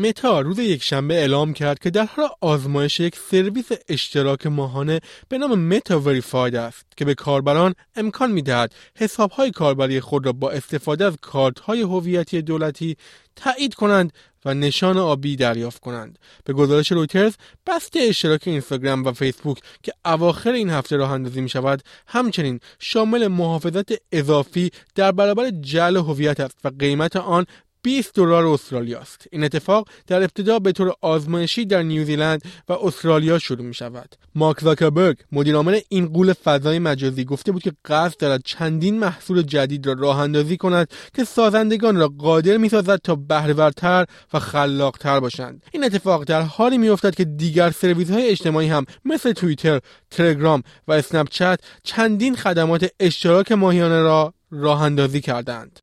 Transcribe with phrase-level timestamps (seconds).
[0.00, 5.58] متا روز یکشنبه اعلام کرد که در حال آزمایش یک سرویس اشتراک ماهانه به نام
[5.58, 11.16] متا وریفاید است که به کاربران امکان می‌دهد حسابهای کاربری خود را با استفاده از
[11.22, 12.96] کارتهای هویتی دولتی
[13.36, 14.12] تایید کنند
[14.44, 16.18] و نشان آبی دریافت کنند.
[16.44, 17.34] به گزارش رویترز
[17.66, 23.26] بسته اشتراک اینستاگرام و فیسبوک که اواخر این هفته راه اندازی می شود همچنین شامل
[23.26, 27.46] محافظت اضافی در برابر جعل هویت است و قیمت آن
[27.82, 29.26] 20 دلار استرالیا است.
[29.32, 34.14] این اتفاق در ابتدا به طور آزمایشی در نیوزیلند و استرالیا شروع می شود.
[34.34, 39.86] مارک زاکربرگ مدیرعامل این قول فضای مجازی گفته بود که قصد دارد چندین محصول جدید
[39.86, 45.62] را راه اندازی کند که سازندگان را قادر می سازد تا بهرهورتر و خلاقتر باشند.
[45.72, 50.62] این اتفاق در حالی می افتد که دیگر سرویس های اجتماعی هم مثل توییتر، تلگرام
[50.88, 51.28] و اسنپ
[51.82, 55.80] چندین خدمات اشتراک ماهیانه را راه اندازی کردند.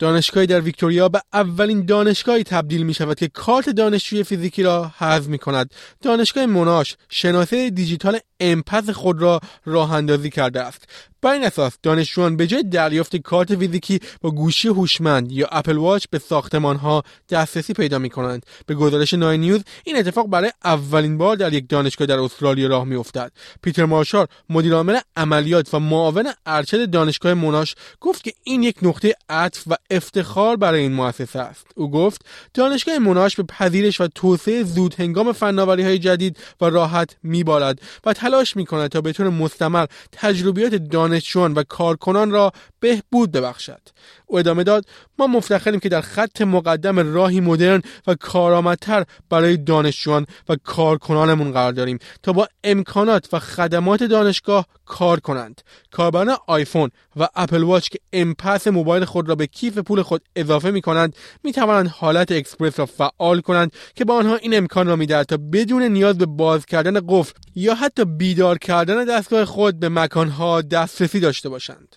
[0.00, 5.26] دانشگاهی در ویکتوریا به اولین دانشگاهی تبدیل می شود که کارت دانشجوی فیزیکی را حذف
[5.26, 5.70] می کند.
[6.02, 10.84] دانشگاه موناش شناسه دیجیتال امپس خود را راه اندازی کرده است
[11.22, 16.04] بر این اساس دانشجویان به جای دریافت کارت فیزیکی با گوشی هوشمند یا اپل واچ
[16.10, 21.18] به ساختمان ها دسترسی پیدا می کنند به گزارش نای نیوز این اتفاق برای اولین
[21.18, 23.32] بار در یک دانشگاه در استرالیا راه می افتد
[23.62, 29.62] پیتر مارشال مدیرعامل عملیات و معاون ارشد دانشگاه موناش گفت که این یک نقطه عطف
[29.66, 31.66] و افتخار برای این مؤسسه است.
[31.74, 37.16] او گفت دانشگاه موناش به پذیرش و توسعه زود هنگام فناوری های جدید و راحت
[37.22, 40.74] میبالد و تلاش می کند تا به طور مستمر تجربیات
[41.10, 43.80] دانشجویان و کارکنان را بهبود ببخشد.
[44.26, 44.84] او ادامه داد
[45.18, 51.72] ما مفتخریم که در خط مقدم راهی مدرن و کارآمدتر برای دانشجویان و کارکنانمون قرار
[51.72, 55.60] داریم تا با امکانات و خدمات دانشگاه کار کنند.
[55.90, 60.70] کاربران آیفون و اپل واچ که امپس موبایل خود را به کیف پول خود اضافه
[60.70, 64.96] می کنند می توانند حالت اکسپرس را فعال کنند که با آنها این امکان را
[64.96, 69.88] می‌دهد تا بدون نیاز به باز کردن قفل یا حتی بیدار کردن دستگاه خود به
[69.88, 70.62] مکانها
[71.00, 71.96] دسترسی داشته باشند.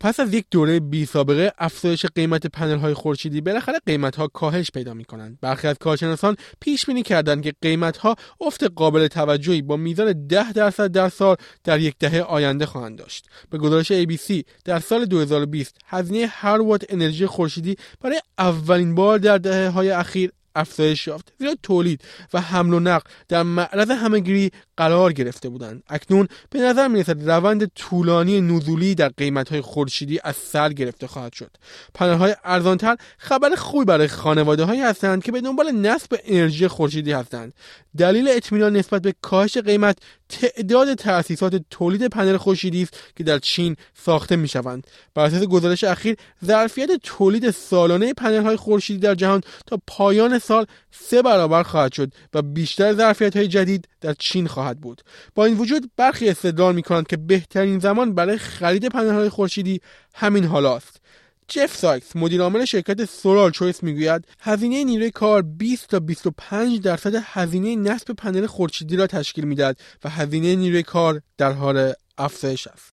[0.00, 4.70] پس از یک دوره بی سابقه افزایش قیمت پنل های خورشیدی بالاخره قیمت ها کاهش
[4.70, 9.62] پیدا می کنند برخی از کارشناسان پیش بینی کردند که قیمت ها افت قابل توجهی
[9.62, 13.28] با میزان 10 درصد در سال در یک دهه آینده خواهند داشت.
[13.50, 19.38] به گزارش ABC در سال 2020 هزینه هر وات انرژی خورشیدی برای اولین بار در
[19.38, 21.32] دهه های اخیر افزایش یافت.
[21.38, 22.00] زیرا تولید
[22.34, 25.82] و حمل و نقل در معرض همهگیری قرار گرفته بودند.
[25.88, 31.06] اکنون به نظر می رسد روند طولانی نزولی در قیمت های خورشیدی از سر گرفته
[31.06, 31.50] خواهد شد.
[31.94, 37.12] پنل های ارزانتر خبر خوبی برای خانواده هایی هستند که به دنبال نصب انرژی خورشیدی
[37.12, 37.54] هستند.
[37.98, 39.98] دلیل اطمینان نسبت به کاهش قیمت
[40.28, 45.84] تعداد تأسیسات تولید پنل خورشیدی است که در چین ساخته می شوند بر اساس گزارش
[45.84, 51.92] اخیر ظرفیت تولید سالانه پنل های خورشیدی در جهان تا پایان سال سه برابر خواهد
[51.92, 55.02] شد و بیشتر ظرفیت های جدید در چین خواهد بود.
[55.34, 59.80] با این وجود برخی استدلال می کنند که بهترین زمان برای خرید پنل های خورشیدی
[60.14, 61.00] همین حالا است
[61.48, 67.76] جف سایکس مدیرعامل شرکت سولار چویس می‌گوید هزینه نیروی کار 20 تا 25 درصد هزینه
[67.76, 72.90] نصب پنل خورشیدی را تشکیل می‌دهد و هزینه نیروی کار در حال افزایش است.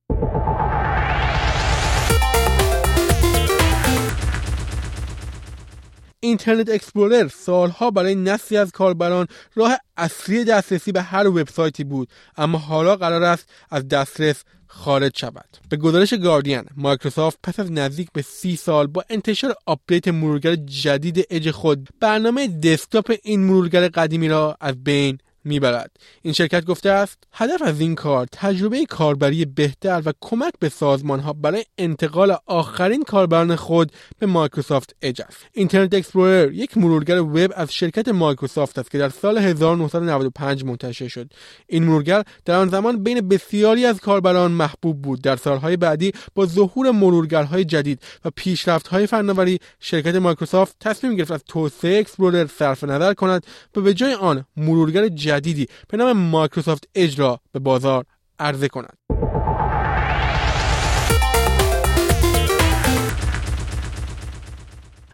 [6.29, 12.57] اینترنت اکسپلورر سالها برای نسلی از کاربران راه اصلی دسترسی به هر وبسایتی بود اما
[12.57, 15.57] حالا قرار است از دسترس خارج شود.
[15.69, 21.27] به گزارش گاردین مایکروسافت پس از نزدیک به سی سال با انتشار آپدیت مرورگر جدید
[21.29, 25.17] اج خود برنامه دسکتاپ این مرورگر قدیمی را از بین
[25.49, 25.91] می‌برد.
[26.21, 31.19] این شرکت گفته است هدف از این کار تجربه کاربری بهتر و کمک به سازمان
[31.19, 35.37] ها برای انتقال آخرین کاربران خود به مایکروسافت اج است.
[35.53, 41.31] اینترنت اکسپلورر یک مرورگر وب از شرکت مایکروسافت است که در سال 1995 منتشر شد.
[41.67, 45.21] این مرورگر در آن زمان بین بسیاری از کاربران محبوب بود.
[45.21, 51.43] در سالهای بعدی با ظهور مرورگرهای جدید و پیشرفت‌های فناوری شرکت مایکروسافت تصمیم گرفت از
[51.47, 55.07] توسعه اکسپلورر صرف نظر کند و به جای آن مرورگر
[55.39, 58.05] جدیدی به نام مایکروسافت اج را به بازار
[58.39, 58.97] عرضه کند.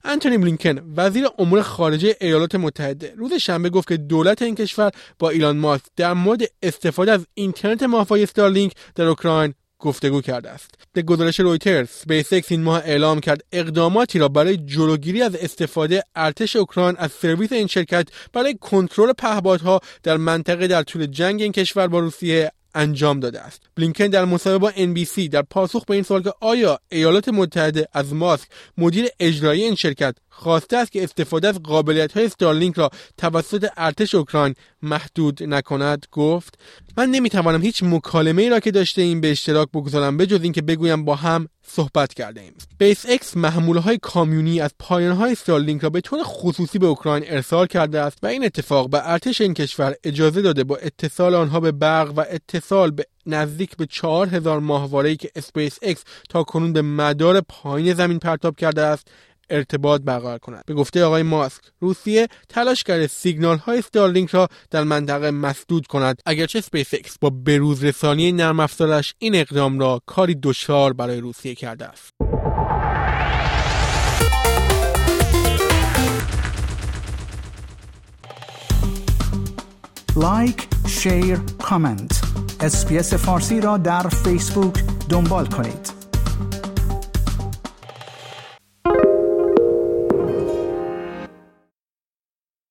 [0.04, 5.30] انتونی بلینکن وزیر امور خارجه ایالات متحده روز شنبه گفت که دولت این کشور با
[5.30, 9.54] ایلان ماسک در مورد استفاده از اینترنت ماهواره‌ای استارلینک در اوکراین
[9.86, 10.72] گفتگو کرده است.
[10.94, 16.04] به گزارش رویترز، اسپیس اکس این ماه اعلام کرد اقداماتی را برای جلوگیری از استفاده
[16.16, 21.52] ارتش اوکراین از سرویس این شرکت برای کنترل پهپادها در منطقه در طول جنگ این
[21.52, 26.04] کشور با روسیه انجام داده است بلینکن در مصاحبه با NBC در پاسخ به این
[26.04, 28.48] سوال که آیا ایالات متحده از ماسک
[28.78, 34.16] مدیر اجرایی این شرکت خواسته است که استفاده از قابلیت های استارلینک را توسط ارتش
[34.16, 36.60] اوکراین محدود نکند گفت
[36.98, 41.06] من نمی‌توانم هیچ مکالمه ای را که داشته ایم به اشتراک بگذارم بجز اینکه بگویم
[41.06, 45.90] با هم صحبت کرده ایم اسپیس اکس محموله های کامیونی از پایانه های استارلینک را
[45.90, 49.96] به طور خصوصی به اوکراین ارسال کرده است و این اتفاق به ارتش این کشور
[50.04, 55.32] اجازه داده با اتصال آنها به برق و اتصال به نزدیک به 4000 ماهواره که
[55.36, 59.08] اسپیس اکس تا کنون به مدار پایین زمین پرتاب کرده است
[59.50, 60.64] ارتباط برقرار کند.
[60.66, 66.22] به گفته آقای ماسک روسیه تلاش کرده سیگنال های استارلینک را در منطقه مسدود کند.
[66.26, 71.56] اگرچه اسپیس اکس با بروز رسانی نرم افزارش این اقدام را کاری دشوار برای روسیه
[71.56, 72.12] کرده است.
[80.16, 82.22] like، share، comment
[82.60, 85.95] اسپیس فارسی را در فیسبوک دنبال کنید.